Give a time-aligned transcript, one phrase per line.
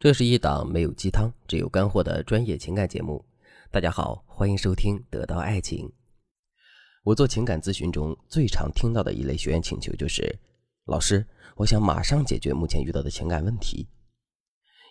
[0.00, 3.22] 这是一档没有鸡汤、只有干货的专业情感节目。
[3.70, 5.86] 大家好，欢迎收听《得到爱情》。
[7.04, 10.38] 我做情感咨询中最常听到的一类学员请求就是
[10.88, 11.22] ：“老师，
[11.54, 13.86] 我想马上解决目前遇到的情感问题。”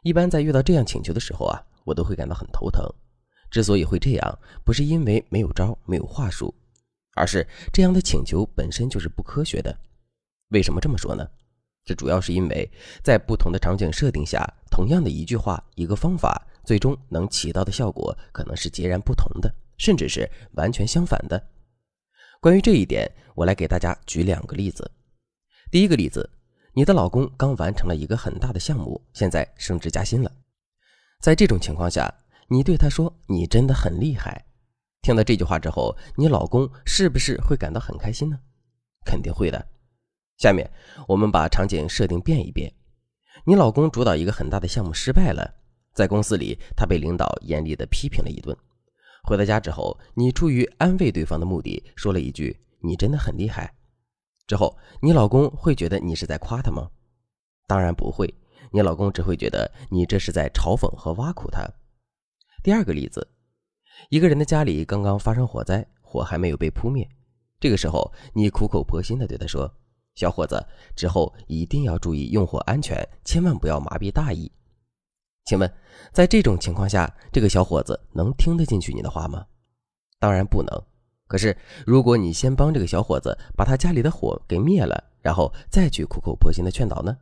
[0.06, 2.87] 一般在遇到这样请求的时候啊，我都会感到很头疼。
[3.49, 6.53] 之所以会这样，不是因为没有招、没有话术，
[7.15, 9.76] 而是这样的请求本身就是不科学的。
[10.49, 11.28] 为什么这么说呢？
[11.90, 12.71] 这主要是因为
[13.01, 21.44] 在不同的场景设定下，同样的一句话、一个方法，最终能起到的效果可能是截然不同的，甚至是完全相反的。
[22.40, 24.91] 关于这一点，我来给大家举两个例子。
[25.72, 26.30] 第一个例子，
[26.73, 30.31] 你的老公刚完成了一个很大的项目，现在升职加薪了。
[31.22, 32.14] 在这种情况下，
[32.50, 34.45] 你对他说：“你真的很厉害。”
[35.02, 38.38] 听到这句话之后，你老公是不是会感到很开心呢？
[39.03, 39.66] 肯定会的。
[40.40, 40.72] 下面
[41.06, 42.74] 我们把场景设定变一变，
[43.46, 45.56] 你老公主导一个很大的项目失败了，
[45.94, 48.56] 在公司里他被领导严厉的批评了一顿。
[49.23, 53.76] 回到家之后，你出于安慰对方的目的，说了一句“你真的很厉害”。
[54.48, 56.90] 之后，你老公会觉得你是在夸他吗？
[57.68, 58.34] 当然不会，
[58.72, 61.68] 你老公只会觉得你这是在嘲讽和挖苦他。
[62.64, 63.28] 第二个例子，
[64.09, 67.06] 一个人的家里刚刚发生火灾，火还没有被扑灭，
[67.59, 69.70] 这个时候你苦口婆心的对他说。
[70.20, 70.62] 小伙子，
[70.98, 74.52] 之后一定要注意用火安全，千万不要麻痹大意。
[75.45, 75.73] 请问，
[76.12, 79.45] 在这种情况下，这个小伙子能听得进去你的话吗？
[80.20, 80.84] 当然不能。
[81.25, 81.56] 可是，
[81.88, 87.17] 如果你先帮这个小伙子把他家里的火给灭了，然后再去苦口婆心的劝导呢？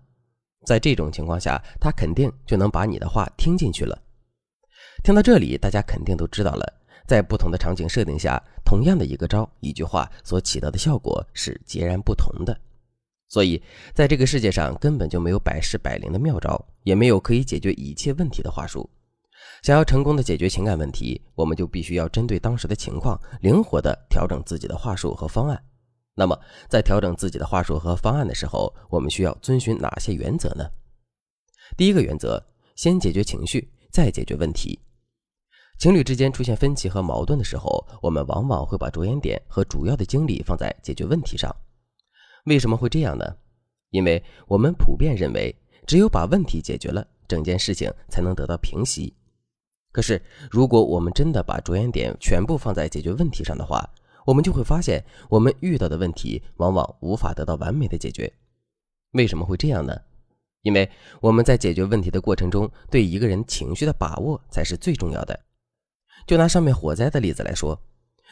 [0.66, 3.96] 在这种情况下，他肯定就能把你的话听进去了。
[5.04, 6.74] 听到这里，大家肯定都知道了，
[7.06, 12.60] 在不同的场景设定下，同样的一个招、一句话所起到的效果是截然不同的。
[13.30, 13.62] 所以，
[13.94, 18.90] 在这个世界上根本就没有百试百灵的妙招，也没有可以解决一切问题的话术。
[19.62, 25.62] 想要成功的解决情感问题，我们就必须要针对当时的情况，灵活的调整自己的话术和方案。
[26.16, 30.66] 那么，在调整自己的话术和方案的时候，我们需要遵循哪些原则呢？
[31.76, 32.42] 第一个原则，
[32.76, 34.80] 先解决情绪，再解决问题。
[35.80, 41.54] 情侣之间出现分歧和矛盾的时候，我们往往会把着眼点和主要的精力放在解决问题上。
[42.48, 43.26] 为什么会这样呢？
[43.90, 45.54] 因为我们普遍认为，
[45.86, 49.14] 只有把问题解决了，整件事情才能得到平息。
[49.92, 53.90] 可是，如果我们真的把着眼点全部放在解决问题上的话，
[54.26, 58.32] 我们就会发现，我们遇到的问题往往无法得到完美的解决。
[59.12, 59.94] 为什么会这样呢？
[60.62, 65.38] 因为我们在解决问题的过程中，对一个人情绪的把握才是最重要的。
[66.26, 67.78] 就拿上面火灾的例子来说，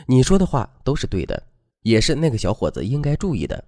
[0.08, 1.42] 你说的话都是对的，
[1.82, 3.64] 也是那个小伙子应该注意的。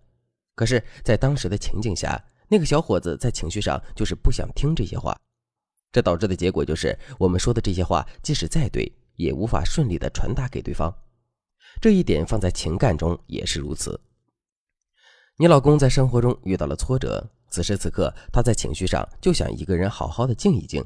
[0.57, 5.15] 可是，在当时的情景下，那个小伙子在情绪上就是不想听这些话，
[5.91, 10.91] 这导致的结果就是我们说的这些话，即使再对，也无法顺利的传达给对方。
[11.79, 14.01] 这一点放在情感中也是如此。
[15.37, 20.83] 你老公在生活中遇到了挫折，此时此刻他在情绪上就想一个人好好的静一静，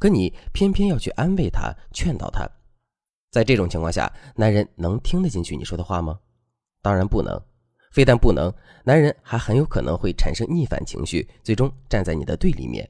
[0.00, 2.48] 可你偏偏要去安慰他、劝导他。
[3.30, 6.18] 在这种情况下，男人能听得进去你说的话吗？
[6.80, 7.38] 当然不能。
[7.92, 8.52] 非但不能，
[8.84, 12.88] 男人还很有可能会产生逆反情绪，最终站在你的对立面。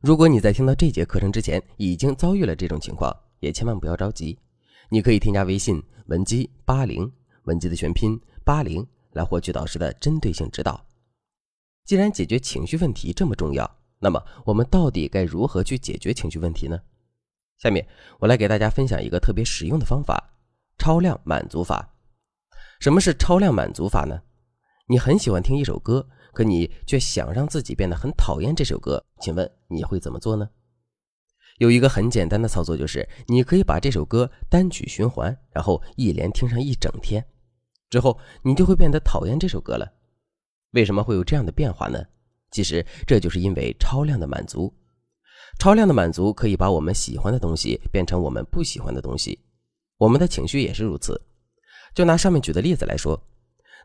[0.00, 4.38] 如果你在听到这节课程之前已经遭遇了这种情况，也千万不要着急，
[4.88, 7.10] 你可以添加微信文姬八零，
[7.44, 10.80] 文姬的全拼八零，来获取导师的针对性指导。
[11.84, 13.68] 既然解决情绪问题这么重要，
[13.98, 16.78] 那么我们到底该如何去解决情绪问题呢？
[17.58, 17.84] 下面
[18.20, 20.32] 我来给大家分享一个特别实用的方法——
[20.78, 21.95] 超量满足法。
[22.80, 24.20] 什么是超量满足法呢？
[24.88, 30.48] 你很喜欢听一首歌，可你却想让自己变得很讨厌这首歌，请问你会怎么做呢？
[31.58, 37.24] 有一个很简单的操作，就是你可以把这首歌单曲循环，然后一连听上一整天，
[37.88, 39.90] 之后你就会变得讨厌这首歌了。
[40.72, 41.98] 为什么会有这样的变化呢？
[42.50, 44.72] 其实这就是因为超量的满足。
[45.58, 49.40] 超量的满足可以把我们喜欢的东西变成我们不喜欢的东西，
[49.96, 51.20] 我们的情绪也是如此。
[51.96, 53.18] 就拿上面举的例子来说，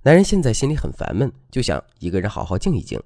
[0.04, 3.02] 男人现在心里很烦闷，就想一个人好好静一静。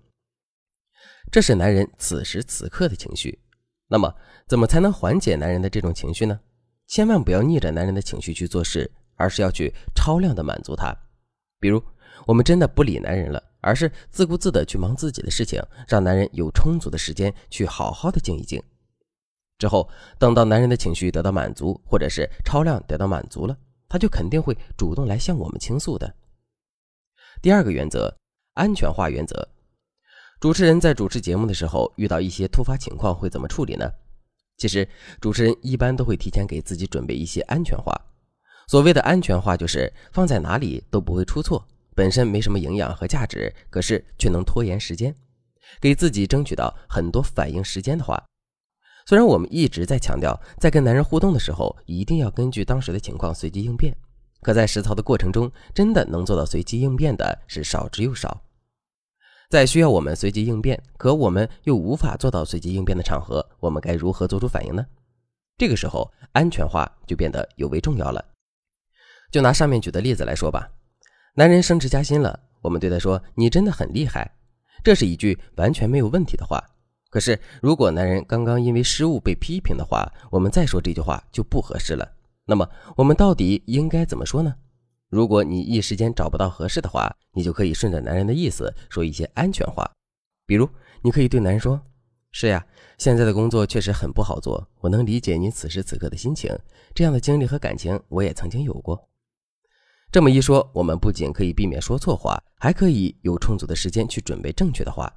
[1.31, 3.38] 这是男人此时此刻的情绪。
[3.88, 4.16] 那么，
[4.48, 6.40] 怎么才能缓解男人的这种情绪呢？
[6.88, 10.92] 千万不要逆着男人的情绪去做事，而是要去超量的满足他。
[11.60, 11.80] 比如，
[12.25, 18.60] 我们真的不理男人了，而是自顾自的去忙自己的事情，让男人有充足的时间去好好的静一静。
[19.60, 19.88] 之后，
[20.18, 23.56] 等到男人的情绪得到满足，或者是超量得到满足了。
[23.95, 26.13] 他就肯定会主动来向我们倾诉的。
[27.42, 28.13] 第二个原则，
[28.56, 29.47] 安全化原则，
[30.42, 33.89] 主持人在主持节目的时候，遇到一些突发情况会怎么处理呢？
[34.57, 34.86] 其实，
[35.21, 37.95] 主持人一般都会提前给自己准备一些安全话。
[38.68, 41.65] 所谓的安全话，就是放在哪里都不会出错，
[41.95, 45.15] 本身没什么营养和价值，可是却能拖延时间，
[45.80, 48.21] 给自己争取到很多反应时间的话。
[49.07, 53.96] 虽然我们一直在强调，在跟男人互动的时候，一定要根据当时的情况随机应变。
[54.42, 58.42] 可在实操的过程中，真的能做到随机应变的是少之又少。
[59.48, 64.84] 在需要我们随机应变，可我们又无法做到随机应变的场合，我们该如何做出反应呢？
[65.56, 68.25] 这个时候，安全化就变得尤为重要了。
[69.31, 70.68] 就拿上面举的例子来说吧，
[71.36, 74.36] 男人升职加薪了，我们对他说：“你真的很厉害。”
[74.84, 76.63] 这是一句完全没有问题的话。
[77.15, 82.06] 可是，如果男人刚刚因为失误被批评的话，我们再说这句话就不合适了。
[82.44, 84.53] 那么我们到底应该怎么说呢？
[85.07, 89.89] 如果你一时间找不到合适的话，你就可以顺着男人的意思说一些安全话。
[90.45, 90.67] 比如，
[91.01, 91.79] 你可以对男人说
[92.33, 92.65] ：“是呀，
[92.97, 96.53] 现在的工作确实很不好做，我能理解你此时此刻的心情。
[96.94, 99.07] 这样的经历和感情，我也曾经有过。”
[100.12, 105.09] 这么一说，我们不仅可以避免说错话，还可以有充足的时间去准备正确的话。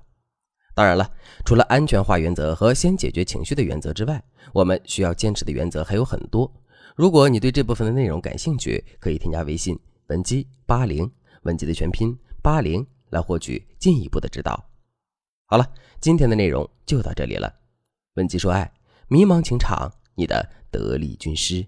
[0.78, 1.10] 当然了，
[1.44, 4.22] 除了安全化原则和先解决情绪的原则之外，
[4.52, 6.48] 我们需要坚持的原则还有很多。
[6.94, 9.76] 如果你对这部分的内容感兴趣，可以添加微信
[10.06, 11.10] 文姬八零，
[11.42, 14.70] 文姬的全拼八零，来获取进一步的指导。
[15.46, 15.68] 好了，
[16.00, 17.52] 今天的内容就到这里了。
[18.14, 18.72] 文姬说爱，
[19.08, 21.66] 迷茫情场，你的得力军师。